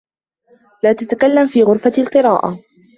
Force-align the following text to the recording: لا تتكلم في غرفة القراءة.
لا 0.83 0.93
تتكلم 0.93 1.47
في 1.47 1.63
غرفة 1.63 1.91
القراءة. 1.97 2.59